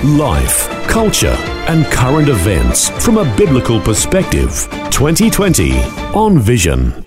[0.00, 1.36] Life, culture,
[1.68, 4.66] and current events from a biblical perspective.
[4.90, 5.78] 2020
[6.12, 7.06] on Vision.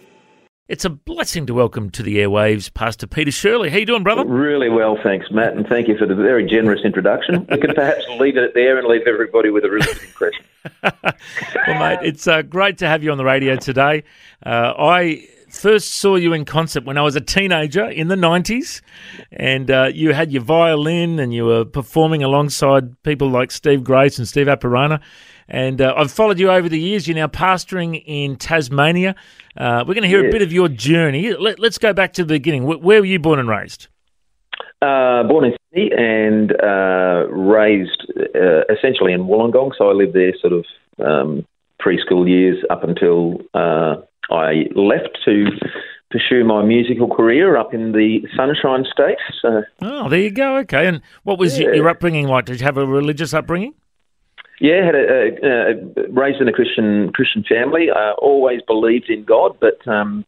[0.69, 3.69] It's a blessing to welcome to the airwaves Pastor Peter Shurley.
[3.69, 4.25] How you doing, brother?
[4.25, 7.45] Really well, thanks, Matt, and thank you for the very generous introduction.
[7.51, 10.45] We can perhaps leave it there and leave everybody with a really good impression.
[10.83, 14.05] well, mate, it's uh, great to have you on the radio today.
[14.45, 18.81] Uh, I first saw you in concert when I was a teenager in the 90s,
[19.31, 24.17] and uh, you had your violin and you were performing alongside people like Steve Grace
[24.17, 25.01] and Steve Apirana.
[25.47, 27.07] And uh, I've followed you over the years.
[27.07, 29.15] You're now pastoring in Tasmania.
[29.55, 30.29] Uh, we're going to hear yes.
[30.29, 31.33] a bit of your journey.
[31.33, 32.65] Let, us go back to the beginning.
[32.65, 33.87] Where were you born and raised?
[34.81, 39.71] Uh, born in Sydney and uh, raised uh, essentially in Wollongong.
[39.77, 40.65] So I lived there sort of
[40.99, 41.45] um,
[41.79, 43.39] preschool years up until
[44.31, 45.45] I left to
[46.11, 49.17] pursue my musical career up in the Sunshine State.
[49.41, 50.57] So, oh, there you go.
[50.57, 51.71] Okay, and what was yeah.
[51.73, 52.45] your upbringing like?
[52.45, 53.73] Did you have a religious upbringing?
[54.61, 57.89] Yeah, had a, a, a raised in a Christian Christian family.
[57.93, 60.25] I always believed in God, but um,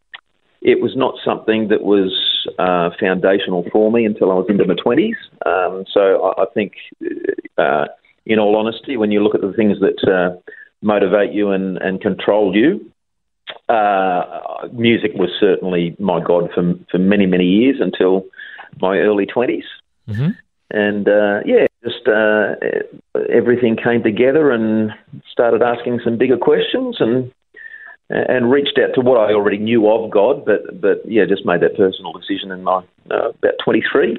[0.60, 2.12] it was not something that was
[2.58, 5.16] uh, foundational for me until I was into my twenties.
[5.46, 6.72] Um, so I, I think,
[7.56, 7.86] uh,
[8.26, 10.36] in all honesty, when you look at the things that uh,
[10.82, 12.92] motivate you and, and control you,
[13.68, 18.24] uh, music was certainly my god for for many many years until
[18.80, 19.62] my early 20s
[20.08, 20.30] mm-hmm.
[20.70, 22.54] and uh, yeah, just uh,
[23.32, 24.92] everything came together and
[25.30, 27.32] started asking some bigger questions and
[28.10, 31.60] and reached out to what I already knew of God, but but yeah, just made
[31.60, 34.16] that personal decision in my uh, about 23.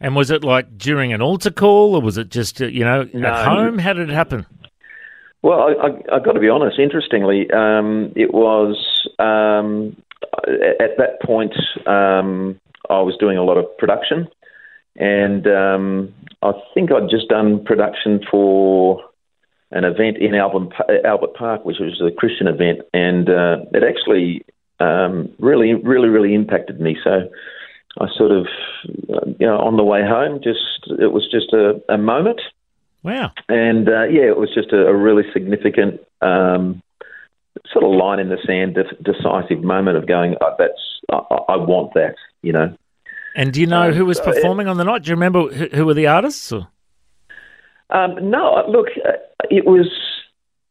[0.00, 3.02] And was it like during an altar call, or was it just uh, you know
[3.02, 3.78] at no, home?
[3.78, 4.46] How did it happen?
[5.42, 6.78] Well, I, have got to be honest.
[6.78, 8.76] Interestingly, um, it was
[9.18, 9.96] um,
[10.46, 11.54] at that point
[11.86, 14.28] um, I was doing a lot of production,
[14.96, 19.02] and um, I think I'd just done production for
[19.70, 20.74] an event in Albert,
[21.06, 24.44] Albert Park, which was a Christian event, and uh, it actually
[24.78, 26.96] um, really, really, really impacted me.
[27.02, 27.30] So.
[28.00, 28.46] I sort of,
[28.86, 32.40] you know, on the way home, just it was just a, a moment,
[33.02, 33.32] Wow.
[33.48, 36.82] And uh, yeah, it was just a, a really significant um,
[37.72, 41.56] sort of line in the sand, de- decisive moment of going, oh, "That's I, I,
[41.56, 42.76] want that," you know.
[43.36, 45.04] And do you know um, who was performing on the night?
[45.04, 46.52] Do you remember who, who were the artists?
[46.52, 46.68] Or?
[47.90, 49.12] Um, no, look, uh,
[49.50, 49.88] it was.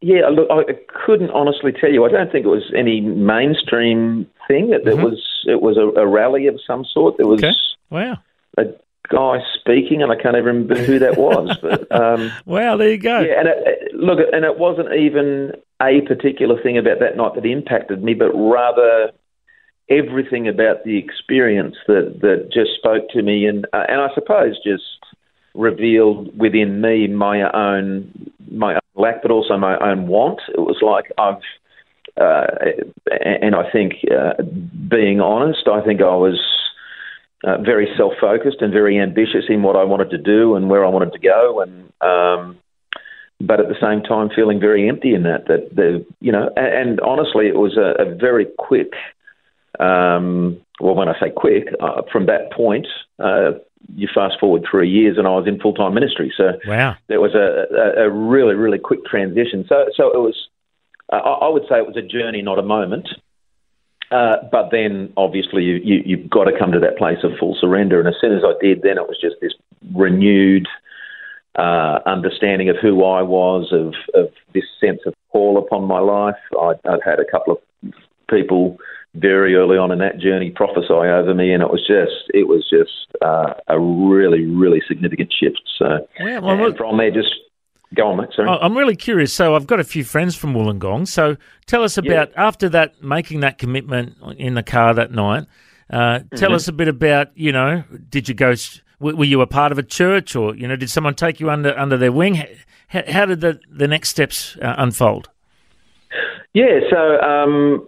[0.02, 0.74] Yeah, look, I
[1.06, 2.06] couldn't honestly tell you.
[2.06, 4.72] I don't think it was any mainstream thing.
[4.72, 5.00] It, mm-hmm.
[5.00, 7.18] it was it was a, a, rally of some sort.
[7.18, 7.52] There was okay.
[7.90, 8.18] wow.
[8.58, 8.64] A,
[9.10, 11.58] guy speaking, and I can't even remember who that was.
[11.62, 13.20] But um, wow, there you go.
[13.20, 17.46] Yeah, and it, look, and it wasn't even a particular thing about that night that
[17.46, 19.12] impacted me, but rather
[19.90, 24.56] everything about the experience that that just spoke to me, and uh, and I suppose
[24.64, 24.84] just
[25.54, 30.42] revealed within me my own my own lack, but also my own want.
[30.50, 31.42] It was like I've.
[32.20, 32.48] Uh,
[33.24, 34.44] and I think, uh,
[34.90, 36.38] being honest, I think I was
[37.44, 40.90] uh, very self-focused and very ambitious in what I wanted to do and where I
[40.90, 42.58] wanted to go, and um,
[43.40, 45.48] but at the same time feeling very empty in that.
[45.48, 48.94] That the you know, and, and honestly, it was a, a very quick.
[49.80, 52.88] Um, well, when I say quick, uh, from that point,
[53.20, 53.52] uh,
[53.96, 56.34] you fast forward three years, and I was in full time ministry.
[56.36, 59.66] So wow, it was a, a, a really really quick transition.
[59.70, 60.36] So so it was.
[61.12, 63.10] Uh, I would say it was a journey, not a moment.
[64.12, 67.56] Uh, but then, obviously, you, you, you've got to come to that place of full
[67.60, 68.00] surrender.
[68.00, 69.54] And as soon as I did, then it was just this
[69.94, 70.68] renewed
[71.56, 76.36] uh, understanding of who I was, of, of this sense of call upon my life.
[76.60, 77.94] I'd, I'd had a couple of
[78.30, 78.78] people
[79.16, 82.68] very early on in that journey prophesy over me, and it was just it was
[82.70, 85.62] just uh, a really really significant shift.
[85.78, 87.34] So yeah, well, from there, just
[87.96, 88.30] Go on, mate.
[88.36, 88.48] Sorry.
[88.48, 89.34] I'm really curious.
[89.34, 91.08] So I've got a few friends from Wollongong.
[91.08, 92.48] So tell us about yeah.
[92.48, 95.46] after that, making that commitment in the car that night.
[95.90, 96.54] Uh, tell mm-hmm.
[96.54, 98.54] us a bit about you know, did you go?
[99.00, 101.78] Were you a part of a church, or you know, did someone take you under
[101.78, 102.44] under their wing?
[102.90, 105.30] How, how did the the next steps uh, unfold?
[106.54, 107.88] Yeah, so um,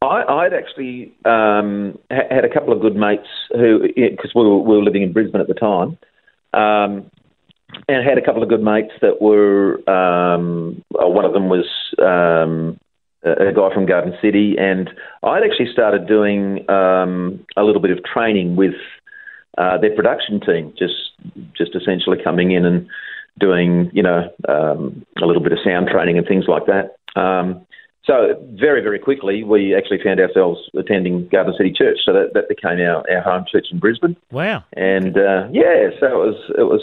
[0.00, 4.82] I, would actually um, had a couple of good mates who, because we, we, were
[4.82, 5.98] living in Brisbane at the time,
[6.54, 7.10] um,
[7.88, 9.76] and had a couple of good mates that were.
[9.88, 11.66] Um, uh, one of them was
[11.98, 12.78] um,
[13.22, 14.90] a guy from Garden City, and
[15.22, 18.74] I'd actually started doing um, a little bit of training with
[19.58, 20.94] uh, their production team, just
[21.56, 22.88] just essentially coming in and
[23.38, 26.96] doing you know um, a little bit of sound training and things like that.
[27.20, 27.66] Um,
[28.06, 31.98] so very very quickly, we actually found ourselves attending Garden City Church.
[32.04, 34.16] So that, that became our, our home church in Brisbane.
[34.30, 34.64] Wow!
[34.74, 36.82] And uh, yeah, so it was it was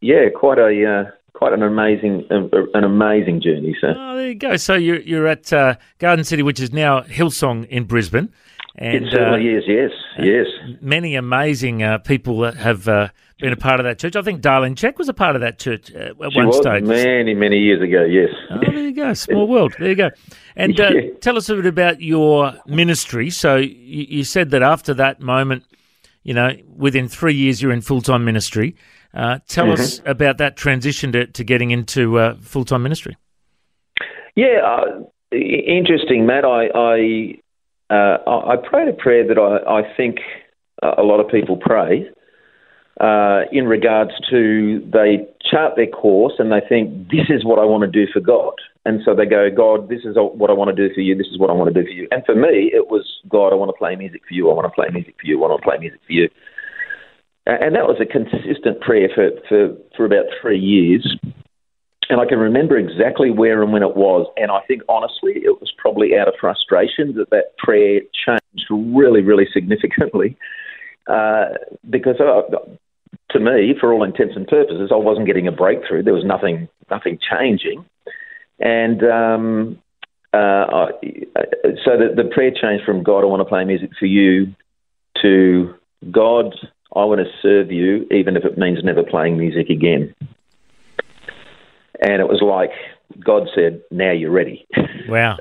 [0.00, 3.76] yeah quite a uh, quite an amazing an amazing journey.
[3.80, 4.56] So oh, there you go.
[4.56, 8.32] So you're you're at uh, Garden City, which is now Hillsong in Brisbane.
[8.80, 9.64] And, it certainly uh, is.
[9.66, 9.90] Yes,
[10.20, 10.46] yes.
[10.80, 14.16] Many amazing uh, people that have uh, been a part of that church.
[14.16, 16.82] I think Darlene Zschech was a part of that church at she one was stage.
[16.82, 18.04] Many, many years ago.
[18.04, 18.30] Yes.
[18.50, 19.14] Oh, there you go.
[19.14, 19.74] Small world.
[19.78, 20.10] There you go.
[20.56, 21.00] And uh, yeah.
[21.20, 23.30] tell us a bit about your ministry.
[23.30, 25.64] So you, you said that after that moment,
[26.24, 28.76] you know, within three years, you're in full time ministry.
[29.14, 29.80] Uh, tell mm-hmm.
[29.80, 33.16] us about that transition to, to getting into uh, full time ministry.
[34.34, 36.44] Yeah, uh, interesting, Matt.
[36.44, 37.38] I I,
[37.90, 40.18] uh, I prayed a prayer that I, I think
[40.82, 42.08] a lot of people pray
[43.00, 47.64] uh, in regards to they chart their course and they think this is what I
[47.64, 48.54] want to do for God,
[48.88, 51.14] and so they go, God, this is what I want to do for you.
[51.14, 52.08] This is what I want to do for you.
[52.10, 54.50] And for me, it was God, I want to play music for you.
[54.50, 55.36] I want to play music for you.
[55.36, 56.30] I want to play music for you.
[57.44, 61.18] And that was a consistent prayer for, for, for about three years.
[62.08, 64.26] And I can remember exactly where and when it was.
[64.38, 69.20] And I think, honestly, it was probably out of frustration that that prayer changed really,
[69.20, 70.34] really significantly.
[71.06, 71.60] Uh,
[71.90, 72.56] because uh,
[73.30, 76.02] to me, for all intents and purposes, I wasn't getting a breakthrough.
[76.02, 77.84] There was nothing, nothing changing.
[78.58, 79.78] And um,
[80.32, 80.86] uh, I,
[81.84, 84.54] so the, the prayer changed from God, I want to play music for you,
[85.22, 85.74] to
[86.10, 86.54] God,
[86.94, 90.14] I want to serve you, even if it means never playing music again.
[92.00, 92.70] And it was like
[93.24, 94.66] God said, "Now you're ready."
[95.08, 95.38] Wow!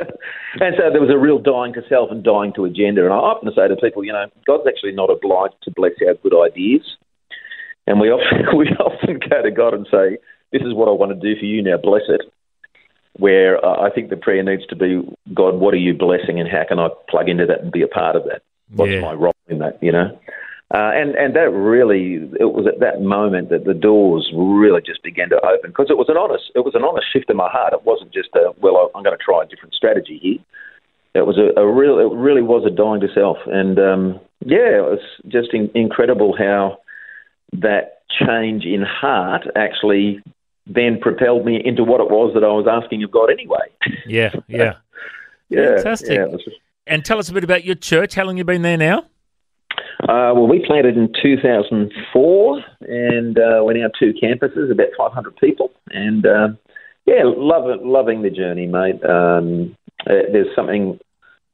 [0.62, 3.04] and so there was a real dying to self and dying to agenda.
[3.04, 6.14] And I often say to people, you know, God's actually not obliged to bless our
[6.14, 6.96] good ideas.
[7.88, 10.18] And we often we often go to God and say,
[10.52, 11.64] "This is what I want to do for you.
[11.64, 12.22] Now bless it."
[13.18, 15.02] Where uh, I think the prayer needs to be,
[15.34, 17.88] God, what are you blessing, and how can I plug into that and be a
[17.88, 18.44] part of that?
[18.76, 19.02] What's yeah.
[19.02, 19.82] my role in that?
[19.82, 20.20] You know.
[20.70, 25.02] Uh, and and that really it was at that moment that the doors really just
[25.02, 27.50] began to open because it was an honest it was an honest shift in my
[27.50, 27.72] heart.
[27.72, 30.40] It wasn't just a well I'm going to try a different strategy here.
[31.16, 34.76] It was a, a real it really was a dying to self, and um, yeah,
[34.76, 35.00] it was
[35.30, 36.80] just in, incredible how
[37.54, 40.22] that change in heart actually
[40.66, 43.68] then propelled me into what it was that I was asking of God anyway.
[44.06, 44.74] Yeah, yeah,
[45.50, 46.18] yeah, fantastic.
[46.18, 46.58] Yeah, just...
[46.86, 48.16] And tell us a bit about your church.
[48.16, 49.06] How long you been there now?
[50.04, 55.72] Uh, well, we planted in 2004, and uh, we're now two campuses, about 500 people,
[55.90, 56.50] and uh,
[57.06, 59.04] yeah, love it, loving the journey, mate.
[59.04, 61.00] Um, uh, there's something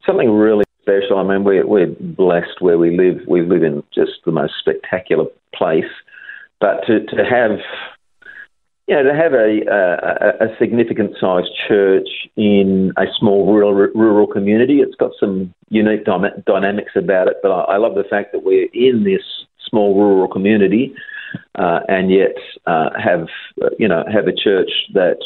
[0.05, 1.17] something really special.
[1.17, 3.25] I mean, we're we're blessed where we live.
[3.27, 5.91] We live in just the most spectacular place,
[6.59, 7.59] but to to have
[8.87, 14.27] you know, to have a, a, a significant sized church in a small rural, rural
[14.27, 17.37] community, it's got some unique dy- dynamics about it.
[17.41, 19.21] But I, I, love the fact that we're in this
[19.69, 20.93] small rural community
[21.55, 22.35] uh, and yet
[22.67, 23.27] uh, have,
[23.79, 25.17] you know, have a church that,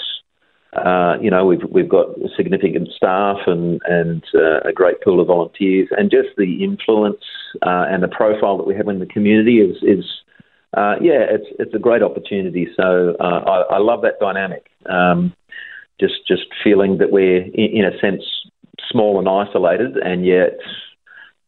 [0.73, 5.27] uh, you know, we've, we've got significant staff and, and uh, a great pool of
[5.27, 7.24] volunteers and just the influence
[7.65, 10.05] uh, and the profile that we have in the community is, is
[10.75, 12.67] uh, yeah, it's it's a great opportunity.
[12.75, 13.24] So uh,
[13.69, 14.69] I, I, love that dynamic.
[14.86, 15.33] Um,
[16.00, 18.24] just just feeling that we're in, in, a sense
[18.91, 20.59] small and isolated, and yet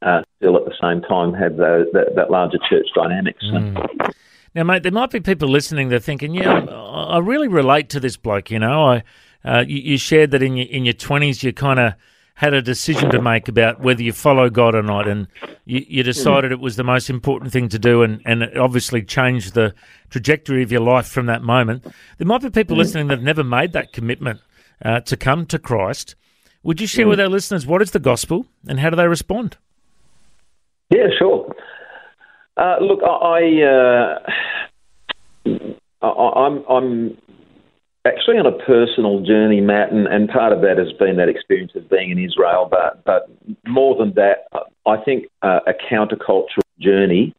[0.01, 3.43] uh, still at the same time have that, that larger church dynamics.
[3.43, 4.13] Mm.
[4.55, 7.99] Now, mate, there might be people listening that are thinking, "Yeah, I really relate to
[7.99, 9.03] this bloke." You know, I
[9.45, 11.93] uh, you, you shared that in your in your twenties, you kind of
[12.39, 15.27] had a decision to make about whether you follow God or not, and
[15.65, 19.03] you, you decided it was the most important thing to do, and, and it obviously
[19.03, 19.73] changed the
[20.09, 21.85] trajectory of your life from that moment.
[22.17, 22.79] There might be people mm.
[22.79, 24.39] listening that have never made that commitment
[24.85, 26.15] uh, to come to Christ.
[26.63, 27.09] Would you share mm.
[27.09, 29.57] with our listeners what is the gospel and how do they respond?
[30.89, 31.48] Yeah, sure.
[32.59, 34.19] Uh, look, I, uh,
[36.01, 37.17] I, I'm, I'm
[38.05, 41.71] actually on a personal journey, Matt, and, and part of that has been that experience
[41.75, 42.67] of being in Israel.
[42.69, 43.29] But but
[43.65, 44.47] more than that,
[44.85, 47.33] I think uh, a countercultural journey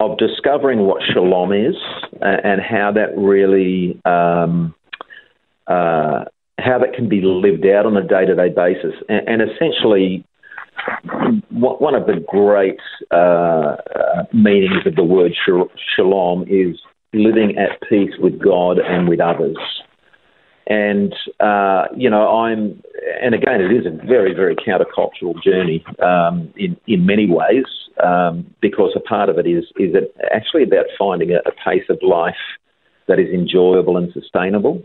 [0.00, 1.76] of discovering what shalom is
[2.22, 4.74] and, and how that really um,
[5.66, 6.24] uh,
[6.58, 10.24] how that can be lived out on a day to day basis, and, and, essentially.
[11.50, 12.78] One of the great
[13.10, 13.76] uh,
[14.32, 15.32] meanings of the word
[15.94, 16.78] shalom is
[17.12, 19.56] living at peace with God and with others.
[20.66, 22.82] and uh, you know, I'm,
[23.22, 27.64] and again, it is a very, very countercultural journey um, in in many ways
[28.02, 31.84] um, because a part of it is is it actually about finding a, a, pace
[31.88, 32.34] of life
[33.06, 34.82] that is enjoyable and sustainable.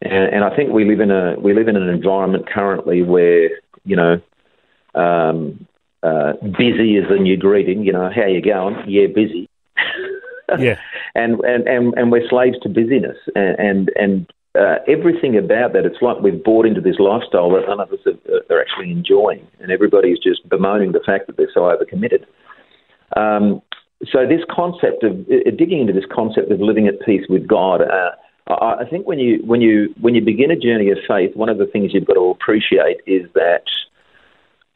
[0.00, 3.50] And, and, I think we live in a we live in an environment currently where
[3.84, 4.20] you know.
[4.94, 5.66] Um,
[6.02, 7.84] uh, busy is the new greeting.
[7.84, 8.76] You know, how you going?
[8.88, 9.48] Yeah, busy.
[10.58, 10.78] yeah.
[11.14, 13.16] and, and, and, and we're slaves to busyness.
[13.34, 17.66] And, and, and uh, everything about that, it's like we've bought into this lifestyle that
[17.66, 21.50] none of us are, are actually enjoying, and everybody's just bemoaning the fact that they're
[21.54, 22.24] so overcommitted.
[23.16, 23.62] Um,
[24.10, 27.82] so this concept of uh, digging into this concept of living at peace with God,
[27.82, 28.10] uh,
[28.48, 31.48] I, I think when you when you when you begin a journey of faith, one
[31.48, 33.64] of the things you've got to appreciate is that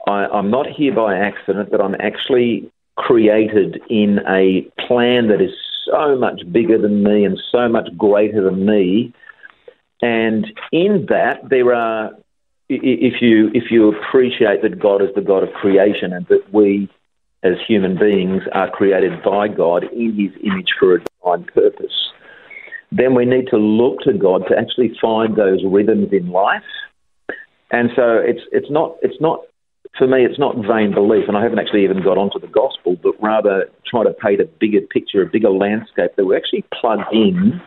[0.07, 5.53] I, I'm not here by accident, but I'm actually created in a plan that is
[5.91, 9.13] so much bigger than me and so much greater than me
[10.03, 12.13] and in that, there are,
[12.69, 16.89] if you if you appreciate that God is the God of creation and that we,
[17.43, 22.11] as human beings, are created by God in His image for a divine purpose,
[22.93, 26.63] then we need to look to God to actually find those rhythms in life.
[27.71, 29.41] And so it's it's not it's not
[29.99, 32.97] for me it's not vain belief, and I haven't actually even got onto the gospel,
[33.03, 37.01] but rather try to paint a bigger picture, a bigger landscape that we're actually plug
[37.13, 37.61] in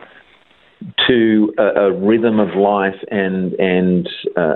[1.06, 4.54] to a, a rhythm of life and and uh,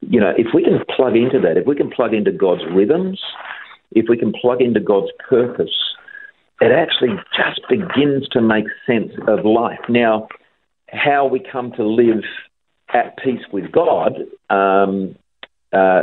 [0.00, 3.20] you know if we can plug into that, if we can plug into God's rhythms,
[3.92, 5.94] if we can plug into God's purpose,
[6.60, 9.80] it actually just begins to make sense of life.
[9.88, 10.28] Now,
[10.88, 12.22] how we come to live
[12.92, 14.12] at peace with God,
[14.50, 15.16] um,
[15.72, 16.02] uh,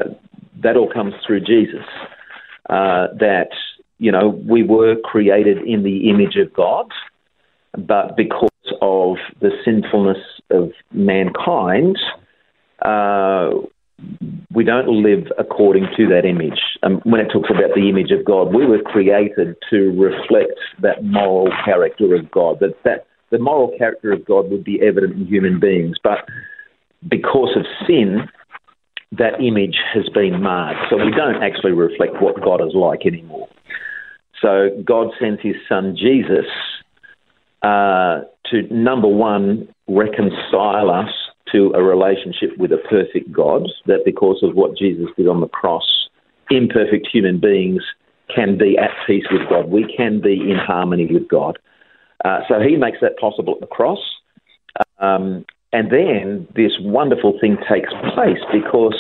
[0.64, 1.86] that all comes through Jesus.
[2.70, 3.50] Uh, that
[3.98, 6.88] you know we were created in the image of God,
[7.78, 8.50] but because
[8.82, 11.98] of the sinfulness of mankind,
[12.82, 13.50] uh,
[14.54, 16.60] we don't live according to that image.
[16.84, 21.04] Um, when it talks about the image of God, we were created to reflect that
[21.04, 22.60] moral character of God.
[22.60, 26.20] That that the moral character of God would be evident in human beings, but
[27.08, 28.30] because of sin,
[29.14, 30.78] that image has been marred.
[30.90, 33.48] So we don't actually reflect what God is like anymore.
[34.42, 36.46] So God sends His Son Jesus
[37.62, 41.10] uh, to number one, reconcile us
[41.52, 45.48] to a relationship with a perfect God, that because of what Jesus did on the
[45.48, 46.10] cross,
[46.50, 47.84] imperfect human beings
[48.34, 49.70] can be at peace with God.
[49.70, 51.60] We can be in harmony with God.
[52.24, 54.00] Uh, so he makes that possible at the cross.
[55.00, 59.00] Um, and then this wonderful thing takes place because,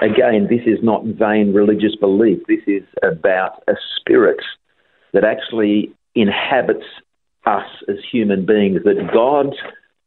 [0.00, 2.38] again, this is not vain religious belief.
[2.48, 4.40] This is about a spirit
[5.12, 6.84] that actually inhabits
[7.44, 9.54] us as human beings, that God,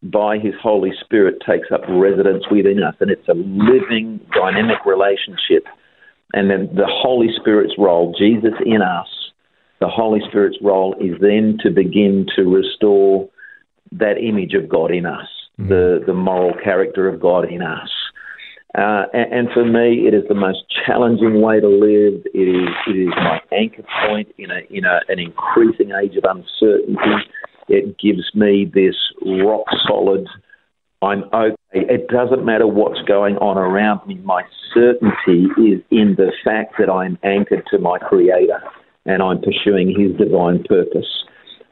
[0.02, 5.66] by His Holy Spirit, takes up residence within us, and it's a living, dynamic relationship.
[6.34, 9.08] And then the Holy Spirit's role, Jesus in us,
[9.80, 13.30] the Holy Spirit's role is then to begin to restore
[13.92, 15.28] that image of God in us.
[15.68, 17.90] The, the moral character of God in us.
[18.78, 22.22] Uh, and, and, for me, it is the most challenging way to live.
[22.34, 26.24] It is, it is my anchor point in, a, in a, an increasing age of
[26.24, 27.30] uncertainty.
[27.68, 30.28] It gives me this rock solid,
[31.02, 31.56] I'm okay.
[31.72, 34.16] It doesn't matter what's going on around me.
[34.16, 38.62] My certainty is in the fact that I'm anchored to my Creator
[39.06, 41.08] and I'm pursuing His divine purpose.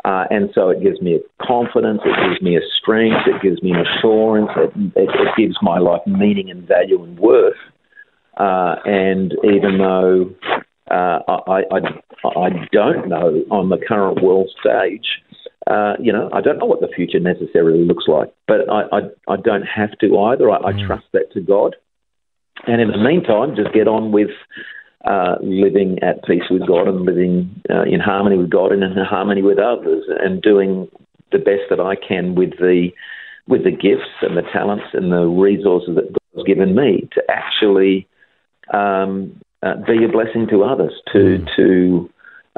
[0.07, 3.61] Uh, and so it gives me a confidence, it gives me a strength, it gives
[3.61, 7.57] me an assurance, it, it, it gives my life meaning and value and worth.
[8.37, 10.29] Uh, and even though
[10.89, 15.07] uh, I, I, I don't know on the current world stage,
[15.69, 18.99] uh, you know, I don't know what the future necessarily looks like, but I, I,
[19.33, 20.49] I don't have to either.
[20.49, 20.83] I, mm.
[20.83, 21.75] I trust that to God.
[22.65, 24.29] And in the meantime, just get on with
[25.05, 28.91] uh, living at peace with God and living uh, in harmony with God and in
[29.05, 30.89] harmony with others, and doing
[31.31, 32.89] the best that I can with the
[33.47, 38.07] with the gifts and the talents and the resources that God's given me to actually
[38.73, 41.47] um, uh, be a blessing to others, to mm.
[41.55, 42.09] to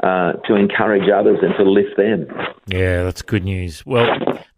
[0.02, 2.26] uh, to encourage others and to lift them.
[2.66, 3.84] Yeah, that's good news.
[3.84, 4.08] Well,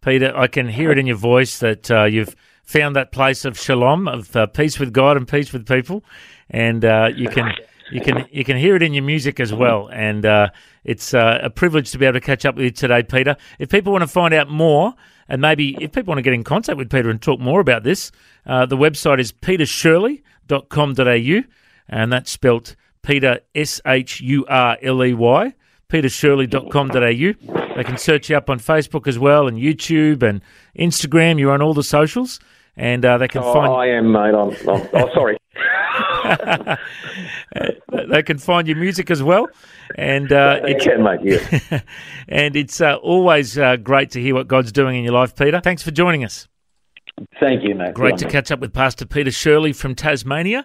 [0.00, 3.59] Peter, I can hear it in your voice that uh, you've found that place of
[3.59, 6.04] shalom, of uh, peace with God and peace with people,
[6.50, 7.52] and uh, you can
[7.90, 10.49] you can you can hear it in your music as well, and uh,
[10.85, 13.37] it's uh, a privilege to be able to catch up with you today, Peter.
[13.59, 14.95] If people want to find out more,
[15.28, 17.83] and maybe if people want to get in contact with Peter and talk more about
[17.83, 18.12] this,
[18.47, 21.42] uh, the website is petershurley.com.au,
[21.88, 25.54] and that's spelt Peter S H U R L E Y.
[25.88, 27.62] petershurley.com.au.
[27.76, 30.41] They can search you up on Facebook as well, and YouTube and
[30.79, 31.38] Instagram.
[31.38, 32.38] You're on all the socials.
[32.76, 34.35] and uh, they can Oh, find I am, mate.
[34.35, 35.37] I'm, I'm oh, sorry.
[38.09, 39.49] they can find your music as well.
[39.97, 41.21] And uh, They can, mate.
[41.23, 41.81] Yeah.
[42.29, 45.61] and it's uh, always uh, great to hear what God's doing in your life, Peter.
[45.61, 46.49] Thanks for joining us.
[47.41, 47.93] Thank you, mate.
[47.95, 50.64] Great to on catch up with Pastor Peter Shurley from Tasmania.